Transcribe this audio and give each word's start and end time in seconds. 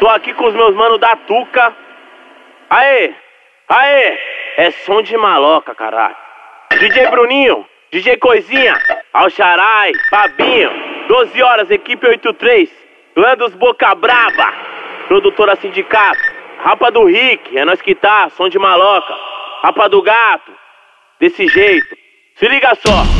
Tô 0.00 0.08
aqui 0.08 0.32
com 0.32 0.46
os 0.46 0.54
meus 0.54 0.74
manos 0.74 0.98
da 0.98 1.14
Tuca. 1.14 1.76
Aê! 2.70 3.12
Aê! 3.68 4.18
É 4.56 4.70
som 4.70 5.02
de 5.02 5.14
maloca, 5.14 5.74
caralho. 5.74 6.16
DJ 6.78 7.08
Bruninho, 7.08 7.66
DJ 7.92 8.16
Coisinha, 8.16 8.74
Alxarai, 9.12 9.92
Fabinho, 10.08 10.70
12 11.06 11.42
horas, 11.42 11.70
equipe 11.70 12.06
83, 12.06 12.70
clã 13.14 13.36
dos 13.36 13.54
Boca 13.54 13.94
Braba, 13.94 14.54
produtora 15.06 15.56
sindicato, 15.56 16.20
Rapa 16.62 16.90
do 16.90 17.04
Rick, 17.04 17.58
é 17.58 17.64
nós 17.66 17.82
que 17.82 17.94
tá, 17.94 18.30
som 18.30 18.48
de 18.48 18.58
maloca, 18.58 19.14
Rapa 19.62 19.86
do 19.88 20.00
Gato, 20.00 20.50
desse 21.20 21.46
jeito. 21.46 21.94
Se 22.36 22.48
liga 22.48 22.74
só. 22.76 23.19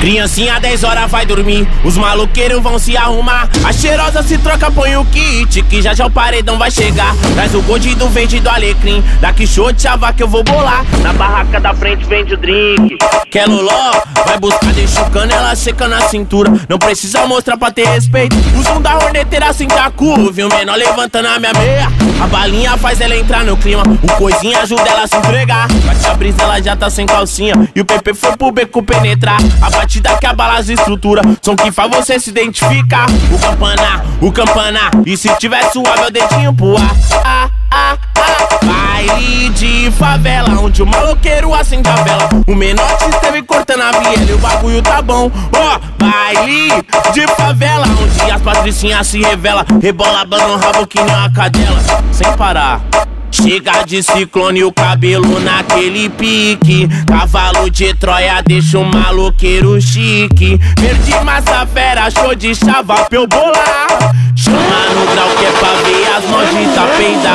Criancinha 0.00 0.60
10 0.60 0.84
horas 0.84 1.10
vai 1.10 1.26
dormir, 1.26 1.68
os 1.84 1.96
maloqueiros 1.96 2.62
vão 2.62 2.78
se 2.78 2.96
arrumar. 2.96 3.48
A 3.64 3.72
cheirosa 3.72 4.22
se 4.22 4.38
troca, 4.38 4.70
põe 4.70 4.96
o 4.96 5.04
kit, 5.06 5.60
que 5.62 5.82
já 5.82 5.92
já 5.92 6.06
o 6.06 6.10
paredão 6.10 6.56
vai 6.56 6.70
chegar. 6.70 7.14
Traz 7.34 7.52
o 7.54 7.62
gold 7.62 7.94
do 7.96 8.08
verde 8.08 8.38
do 8.38 8.48
alecrim, 8.48 9.02
daqui 9.20 9.46
short 9.46 9.80
chava 9.80 10.12
que 10.12 10.22
eu 10.22 10.28
vou 10.28 10.44
bolar. 10.44 10.84
Na 11.02 11.12
barraca 11.12 11.60
da 11.60 11.74
frente 11.74 12.04
vende 12.06 12.34
o 12.34 12.36
drink. 12.36 12.96
Quer 13.28 13.46
loló? 13.46 13.92
Vai 14.24 14.38
buscar, 14.38 14.72
deixa 14.72 15.02
o 15.02 15.10
canela 15.10 15.54
seca 15.56 15.88
na 15.88 16.00
cintura. 16.02 16.52
Não 16.68 16.78
precisa 16.78 17.26
mostrar 17.26 17.56
pra 17.56 17.70
ter 17.70 17.86
respeito. 17.88 18.36
O 18.56 18.62
som 18.62 18.80
da 18.80 18.96
horneteira 18.96 19.52
sem 19.52 19.66
da 19.66 19.90
curva, 19.90 20.46
o 20.46 20.48
menor 20.48 20.76
levantando 20.76 21.26
a 21.26 21.38
minha 21.38 21.52
meia. 21.52 21.88
A 22.22 22.26
balinha 22.26 22.76
faz 22.76 23.00
ela 23.00 23.16
entrar 23.16 23.44
no 23.44 23.56
clima, 23.56 23.82
o 24.02 24.12
coisinha 24.16 24.60
ajuda 24.60 24.88
ela 24.88 25.02
a 25.02 25.06
se 25.06 25.16
entregar. 25.16 25.68
Bate 25.68 26.06
a 26.06 26.14
brisa, 26.14 26.42
ela 26.42 26.60
já 26.60 26.76
tá 26.76 26.88
sem 26.88 27.06
calcinha. 27.06 27.54
E 27.74 27.80
o 27.80 27.84
PP 27.84 28.14
foi 28.14 28.36
pro 28.36 28.52
beco 28.52 28.82
penetrar. 28.82 29.38
A 29.60 29.70
batida 29.88 30.18
que 30.18 30.26
abala 30.26 30.58
as 30.58 30.68
estrutura, 30.68 31.22
som 31.40 31.56
que 31.56 31.72
faz 31.72 31.90
você 31.90 32.20
se 32.20 32.28
identificar. 32.28 33.06
O 33.32 33.38
campanar, 33.38 34.04
o 34.20 34.30
campanar, 34.30 34.90
e 35.06 35.16
se 35.16 35.34
tiver 35.36 35.62
suave, 35.72 36.02
é 36.02 36.06
o 36.06 36.10
dedinho 36.10 36.52
pro 36.52 36.76
ar. 36.76 36.96
Ah, 37.24 37.50
ah, 37.70 37.96
ah. 38.18 38.66
Baile 38.66 39.48
de 39.50 39.90
favela, 39.92 40.60
onde 40.60 40.82
o 40.82 40.86
maloqueiro 40.86 41.54
acende 41.54 41.88
a 41.88 41.94
vela. 41.96 42.28
O 42.46 42.54
menor 42.54 42.98
te 42.98 43.08
esteve 43.08 43.42
cortando 43.42 43.80
a 43.80 43.92
viela 43.92 44.30
e 44.30 44.32
o 44.34 44.38
bagulho 44.38 44.82
tá 44.82 45.00
bom. 45.00 45.30
Ó, 45.56 45.76
oh, 45.76 46.04
baile 46.04 46.68
de 47.14 47.26
favela, 47.34 47.86
onde 47.86 48.30
as 48.30 48.42
patricinhas 48.42 49.06
se 49.06 49.22
revela. 49.22 49.64
Rebola, 49.80 50.24
no 50.24 50.56
rabo 50.56 50.86
que 50.86 51.00
nem 51.00 51.14
uma 51.14 51.32
cadela, 51.32 51.80
sem 52.12 52.30
parar. 52.34 52.82
Chega 53.30 53.84
de 53.84 54.02
ciclone, 54.02 54.64
o 54.64 54.72
cabelo 54.72 55.38
naquele 55.40 56.08
pique. 56.08 56.88
Cavalo 57.06 57.70
de 57.70 57.94
Troia 57.94 58.42
deixa 58.42 58.78
o 58.78 58.84
maloqueiro 58.84 59.80
chique. 59.80 60.58
Verde 60.78 61.24
massa 61.24 61.66
fera, 61.66 62.10
show 62.10 62.34
de 62.34 62.54
chava 62.54 63.04
pra 63.04 63.18
eu 63.18 63.26
bolar. 63.26 63.88
Chama 64.36 64.58
no 64.94 65.06
grau 65.12 65.28
que 65.38 65.44
é 65.44 65.52
pra 65.52 65.72
ver 65.82 66.06
as 66.16 66.24
mãos 66.30 66.48
de 66.50 66.74
tapeida. 66.74 67.27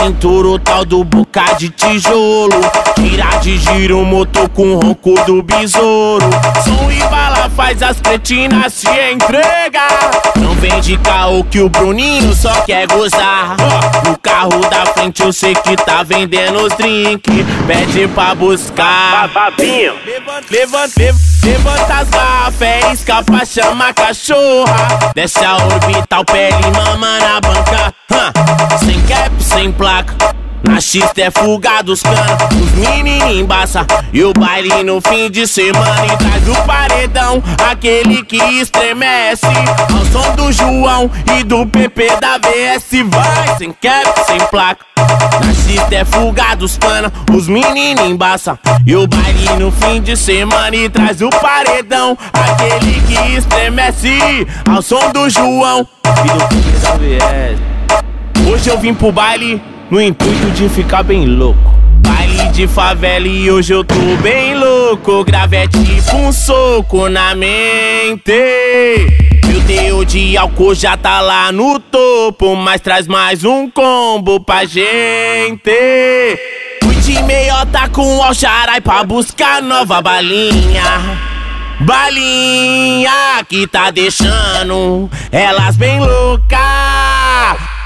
Cintura 0.00 0.48
o 0.48 0.58
tal 0.58 0.84
do 0.84 1.04
boca 1.04 1.44
de 1.58 1.68
tijolo. 1.68 2.60
Tira 2.94 3.38
de 3.40 3.58
giro 3.58 4.00
o 4.00 4.04
motor 4.04 4.48
com 4.48 4.74
o 4.74 4.80
ronco 4.80 5.14
do 5.26 5.42
besouro. 5.42 6.24
Som 6.64 6.90
e 6.90 7.00
bala 7.08 7.50
faz 7.50 7.82
as 7.82 8.00
cretinas 8.00 8.72
se 8.72 8.88
entregar. 8.88 10.10
Não 10.36 10.54
vem 10.54 10.80
de 10.80 10.96
caô 10.98 11.44
que 11.44 11.60
o 11.60 11.68
Bruninho 11.68 12.34
só 12.34 12.62
quer 12.62 12.86
gozar. 12.86 13.56
No 14.06 14.18
carro 14.18 14.60
da 14.70 14.86
frente 14.86 15.22
eu 15.22 15.32
sei 15.32 15.54
que 15.54 15.76
tá 15.76 16.02
vendendo 16.02 16.62
os 16.64 16.72
drink. 16.74 17.22
Pede 17.66 18.08
pra 18.08 18.34
buscar. 18.34 19.28
Babinho. 19.28 19.94
Levanta, 20.06 20.46
levanta, 20.50 21.14
levanta 21.44 21.94
as 21.94 22.08
garrafas, 22.08 22.62
é 22.62 22.92
escapa, 22.92 23.44
chama 23.44 23.88
a 23.88 23.92
cachorra. 23.92 25.12
Desce 25.14 25.44
a 25.44 25.56
orbital, 25.56 26.24
pele 26.24 26.70
mama 26.74 27.18
na 27.18 27.40
banca. 27.40 27.89
Sem 28.78 29.00
cap, 29.02 29.30
sem 29.42 29.72
placa. 29.72 30.14
Na 30.62 30.80
X 30.80 31.02
é 31.16 31.30
fuga 31.30 31.82
dos 31.82 32.02
cana, 32.02 32.36
os 32.62 32.70
meninos 32.72 33.34
embaça. 33.34 33.86
E 34.12 34.22
o 34.22 34.32
baile 34.32 34.82
no 34.82 35.00
fim 35.00 35.30
de 35.30 35.46
semana. 35.46 36.06
E 36.06 36.16
traz 36.16 36.48
o 36.48 36.66
paredão, 36.66 37.42
aquele 37.70 38.22
que 38.22 38.36
estremece. 38.36 39.46
Ao 39.46 40.04
som 40.06 40.34
do 40.36 40.52
João 40.52 41.10
e 41.38 41.44
do 41.44 41.66
PP 41.66 42.16
da 42.20 42.38
VS 42.38 43.08
Vai 43.08 43.56
sem 43.56 43.72
cap, 43.72 44.26
sem 44.26 44.38
placa. 44.50 44.84
Na 44.96 45.52
X 45.54 45.92
é 45.92 46.04
fuga 46.04 46.54
dos 46.54 46.76
cana, 46.76 47.10
os 47.32 47.48
meninos 47.48 48.06
embaça. 48.06 48.58
E 48.86 48.94
o 48.94 49.06
baile 49.06 49.48
no 49.58 49.72
fim 49.72 50.00
de 50.00 50.16
semana. 50.16 50.76
E 50.76 50.88
traz 50.90 51.22
o 51.22 51.30
paredão, 51.30 52.18
aquele 52.32 53.00
que 53.02 53.36
estremece. 53.36 54.46
Ao 54.68 54.82
som 54.82 55.10
do 55.10 55.28
João 55.30 55.88
e 56.04 56.28
do 56.28 56.48
PP 56.48 56.78
da 56.82 56.92
VS 56.96 57.79
Hoje 58.50 58.68
eu 58.68 58.76
vim 58.76 58.92
pro 58.92 59.12
baile 59.12 59.62
no 59.88 60.02
intuito 60.02 60.50
de 60.50 60.68
ficar 60.68 61.04
bem 61.04 61.24
louco. 61.24 61.72
Baile 61.98 62.48
de 62.48 62.66
favela 62.66 63.28
e 63.28 63.48
hoje 63.48 63.72
eu 63.72 63.84
tô 63.84 63.94
bem 64.20 64.56
louco. 64.58 65.24
Grave 65.24 65.68
tipo 65.68 66.16
um 66.16 66.32
soco 66.32 67.08
na 67.08 67.32
mente. 67.36 68.32
Meu 69.46 69.64
teor 69.68 70.04
de 70.04 70.36
álcool 70.36 70.74
já 70.74 70.96
tá 70.96 71.20
lá 71.20 71.52
no 71.52 71.78
topo, 71.78 72.56
mas 72.56 72.80
traz 72.80 73.06
mais 73.06 73.44
um 73.44 73.70
combo 73.70 74.40
pra 74.40 74.64
gente. 74.64 75.70
Fui 76.82 76.96
de 76.96 77.22
meiota 77.22 77.88
com 77.88 78.16
o 78.16 78.22
Alxarai 78.22 78.80
pra 78.80 79.04
buscar 79.04 79.62
nova 79.62 80.02
balinha. 80.02 80.82
Balinha 81.78 83.44
que 83.48 83.68
tá 83.68 83.92
deixando 83.92 85.08
elas 85.30 85.76
bem 85.76 86.00
loucas. 86.00 86.99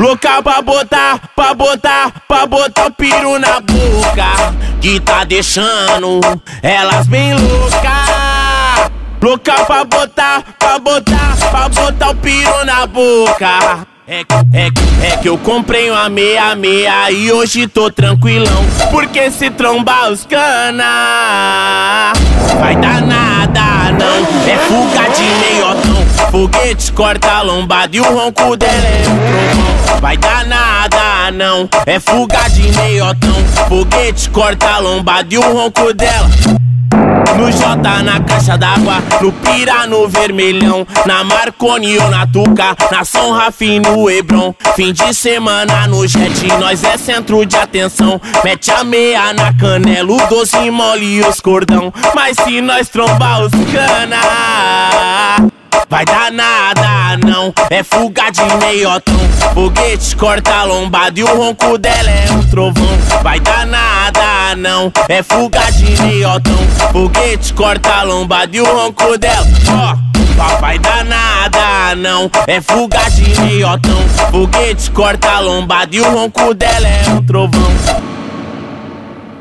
Louca 0.00 0.42
pra 0.42 0.62
botar, 0.62 1.20
pra 1.36 1.52
botar, 1.52 2.10
pra 2.26 2.46
botar 2.46 2.86
o 2.86 2.90
piro 2.90 3.38
na 3.38 3.60
boca. 3.60 4.54
Que 4.80 4.98
tá 4.98 5.24
deixando 5.24 6.20
elas 6.62 7.06
bem 7.06 7.34
louca. 7.34 8.90
Louca 9.20 9.62
pra 9.66 9.84
botar, 9.84 10.42
pra 10.58 10.78
botar, 10.78 11.36
pra 11.50 11.68
botar 11.68 12.10
o 12.12 12.14
piro 12.14 12.64
na 12.64 12.86
boca. 12.86 13.86
É, 14.08 14.22
é, 14.54 14.70
é 15.06 15.16
que 15.18 15.28
eu 15.28 15.36
comprei 15.36 15.90
uma 15.90 16.08
meia 16.08 16.56
meia 16.56 17.10
e 17.10 17.30
hoje 17.30 17.66
tô 17.66 17.90
tranquilão. 17.90 18.64
Porque 18.90 19.30
se 19.30 19.50
trombar 19.50 20.10
os 20.10 20.24
cana, 20.24 22.14
vai 22.58 22.74
dar 22.74 23.02
nada 23.02 23.92
não. 23.92 24.50
É 24.50 24.56
fuga 24.66 24.99
foguete 26.40 26.90
corta 26.92 27.30
a 27.30 27.42
lombada 27.42 27.94
e 27.94 28.00
o 28.00 28.04
ronco 28.04 28.56
dela 28.56 28.72
é 28.72 29.02
um 29.02 29.18
trovão. 29.18 30.00
Vai 30.00 30.16
dar 30.16 30.46
nada 30.46 31.30
não, 31.32 31.68
é 31.84 32.00
fuga 32.00 32.48
de 32.48 32.62
meiotão, 32.78 33.34
foguete 33.68 34.30
corta 34.30 34.66
a 34.66 34.78
lombada 34.78 35.34
e 35.34 35.36
o 35.36 35.42
ronco 35.42 35.92
dela. 35.92 36.30
No 37.36 37.52
J 37.52 38.02
na 38.02 38.20
caixa 38.20 38.56
d'água, 38.56 39.02
no 39.20 39.30
Pira 39.32 39.86
no 39.86 40.08
Vermelhão, 40.08 40.86
na 41.04 41.22
Marconi 41.24 41.98
ou 41.98 42.08
na 42.08 42.26
Tuca, 42.26 42.74
na 42.90 43.04
São 43.04 43.32
Rafi 43.32 43.78
no 43.78 44.08
Hebron. 44.08 44.54
Fim 44.74 44.94
de 44.94 45.12
semana 45.12 45.86
no 45.86 46.06
Jet, 46.06 46.46
nós 46.58 46.82
é 46.82 46.96
centro 46.96 47.44
de 47.44 47.56
atenção. 47.56 48.18
Mete 48.42 48.70
a 48.70 48.82
meia 48.82 49.34
na 49.34 49.52
canela, 49.52 50.10
o 50.10 50.26
doce 50.28 50.70
mole 50.70 51.18
e 51.18 51.20
os 51.20 51.38
cordão. 51.38 51.92
Mas 52.14 52.36
se 52.38 52.62
nós 52.62 52.88
trombar 52.88 53.42
os 53.42 53.52
cana. 53.72 55.50
Vai 55.90 56.04
dar 56.04 56.30
nada, 56.30 57.16
não. 57.26 57.52
É 57.68 57.82
fuga 57.82 58.30
de 58.30 58.42
meiotão. 58.64 59.18
Foguete 59.52 60.14
corta 60.14 60.54
a 60.54 60.64
lombada 60.64 61.18
e 61.18 61.24
o 61.24 61.36
ronco 61.36 61.76
dela 61.76 62.08
é 62.08 62.30
um 62.30 62.46
trovão. 62.48 62.98
Vai 63.24 63.40
dar 63.40 63.66
nada, 63.66 64.54
não. 64.56 64.92
É 65.08 65.20
fuga 65.20 65.68
de 65.72 66.00
meiotão. 66.00 66.56
Foguete 66.92 67.52
corta 67.54 67.92
a 67.92 68.02
lombada 68.04 68.56
e 68.56 68.60
o 68.60 68.64
ronco 68.64 69.18
dela. 69.18 69.46
Ó. 69.68 70.10
Vai 70.60 70.78
dar 70.78 71.04
nada, 71.04 71.96
não. 71.96 72.30
É 72.46 72.60
fuga 72.60 73.10
de 73.10 73.40
meiotão. 73.40 73.98
Foguete 74.30 74.92
corta 74.92 75.28
a 75.28 75.40
lombada 75.40 75.96
e 75.96 76.00
o 76.00 76.08
ronco 76.08 76.54
dela 76.54 76.86
é 76.86 77.10
um 77.10 77.22
trovão. 77.24 78.09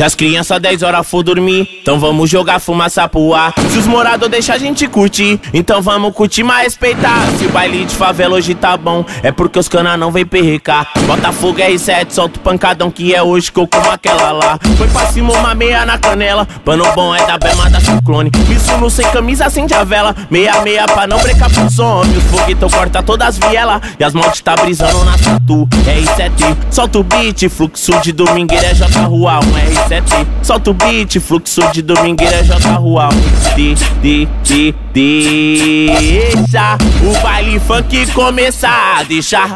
Se 0.00 0.04
as 0.04 0.14
crianças 0.14 0.58
10 0.58 0.82
horas 0.82 1.06
for 1.06 1.22
dormir, 1.22 1.68
então 1.82 2.00
vamos 2.00 2.30
jogar 2.30 2.58
fumaça 2.58 3.06
pro 3.06 3.34
ar. 3.34 3.52
Se 3.68 3.76
os 3.76 3.86
moradores 3.86 4.30
deixar 4.30 4.54
a 4.54 4.58
gente 4.58 4.88
curtir, 4.88 5.38
então 5.52 5.82
vamos 5.82 6.14
curtir, 6.14 6.42
mas 6.42 6.64
respeitar. 6.64 7.20
Se 7.38 7.44
o 7.44 7.50
baile 7.50 7.84
de 7.84 7.94
favela 7.94 8.36
hoje 8.36 8.54
tá 8.54 8.78
bom, 8.78 9.04
é 9.22 9.30
porque 9.30 9.58
os 9.58 9.68
cana 9.68 9.98
não 9.98 10.10
vem 10.10 10.24
perrecar. 10.24 10.90
Botafogo 11.06 11.58
R7, 11.58 12.12
solta 12.12 12.38
o 12.38 12.40
pancadão 12.40 12.90
que 12.90 13.14
é 13.14 13.22
hoje 13.22 13.52
que 13.52 13.60
eu 13.60 13.66
como 13.66 13.90
aquela 13.90 14.32
lá. 14.32 14.58
Foi 14.78 14.88
pra 14.88 15.04
cima 15.08 15.34
uma 15.34 15.54
meia 15.54 15.84
na 15.84 15.98
canela, 15.98 16.48
pano 16.64 16.90
bom 16.94 17.14
é 17.14 17.26
da 17.26 17.36
Bema 17.36 17.68
da 17.68 17.78
Ciclone. 17.78 18.30
Isso 18.50 18.74
no 18.78 18.88
sem 18.88 19.06
camisa, 19.10 19.44
acende 19.44 19.74
a 19.74 19.84
vela. 19.84 20.16
Meia, 20.30 20.62
meia 20.62 20.86
pra 20.86 21.06
não 21.06 21.18
brecar 21.18 21.50
pros 21.50 21.78
homens. 21.78 22.16
Os 22.16 22.24
foguetão 22.24 22.70
corta 22.70 23.02
todas 23.02 23.28
as 23.28 23.50
vielas 23.50 23.82
e 23.98 24.02
as 24.02 24.14
mortes 24.14 24.40
tá 24.40 24.56
brisando 24.56 25.04
na 25.04 25.18
tatu. 25.18 25.68
R7, 25.84 26.56
solta 26.70 27.00
o 27.00 27.04
beat, 27.04 27.50
fluxo 27.50 28.00
de 28.00 28.12
domingueira 28.12 28.68
é 28.68 28.74
J 28.74 28.98
Rua, 29.00 29.40
um 29.40 29.52
R7. 29.52 29.89
Sete. 29.90 30.12
Solta 30.42 30.70
o 30.70 30.74
beat, 30.74 31.18
fluxo 31.18 31.60
de 31.72 31.82
domingueira, 31.82 32.44
J 32.44 32.58
Rua. 32.74 33.08
De, 33.56 33.74
de, 33.74 34.28
de, 34.44 34.74
deixa 34.94 36.78
o 37.02 37.22
baile 37.22 37.58
funk 37.58 38.12
começar. 38.12 39.04
Deixa, 39.06 39.48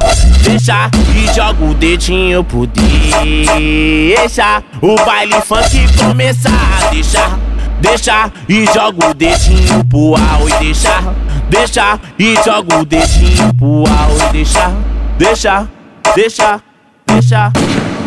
deixa 0.42 0.90
e 1.16 1.32
joga 1.32 1.64
o 1.64 1.74
dedinho 1.74 2.42
pro 2.42 2.66
deixa 2.66 4.62
o 4.82 4.96
baile 5.04 5.40
funk 5.42 5.86
começar. 5.96 6.90
Deixa, 6.90 7.38
deixa 7.80 8.32
e 8.48 8.66
joga 8.66 9.10
o 9.10 9.14
dedinho 9.14 9.84
pro 9.84 10.16
ar 10.16 10.40
e 10.40 10.64
deixa, 10.64 11.14
deixa 11.48 12.00
e 12.18 12.34
joga 12.44 12.78
o 12.78 12.84
dedinho 12.84 13.54
pro 13.54 13.84
ar 13.86 14.10
e 14.10 14.32
deixa, 14.32 14.72
deixa, 15.16 15.68
deixa, 16.16 16.60
deixa. 17.06 17.52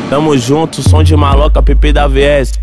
Tamo 0.09 0.38
junto, 0.38 0.81
som 0.81 1.04
de 1.04 1.15
maloca, 1.18 1.62
PP 1.62 1.92
da 1.92 2.07
VS. 2.07 2.54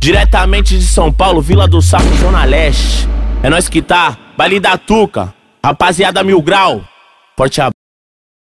Diretamente 0.00 0.78
de 0.78 0.84
São 0.84 1.12
Paulo, 1.12 1.42
Vila 1.42 1.68
do 1.68 1.82
Saco, 1.82 2.08
Zona 2.16 2.44
Leste. 2.44 3.06
É 3.42 3.50
nós 3.50 3.68
que 3.68 3.82
tá, 3.82 4.16
baile 4.38 4.58
da 4.58 4.78
Tuca, 4.78 5.34
rapaziada 5.62 6.24
Mil 6.24 6.40
Grau. 6.40 6.82
Forte 7.36 7.60
abraço. 7.60 7.73